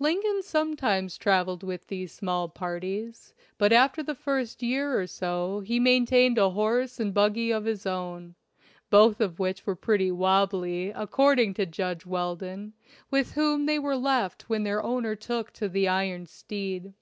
[0.00, 5.60] Lincoln sometimes trav eled with these small parties, but after the first year or so
[5.60, 8.34] he maintained a horse and buggy of his own,
[8.90, 12.72] both of which were pretty "wobbly" according to Judge Weldon,
[13.08, 16.92] with whom they were left when their owner took to the iron steed.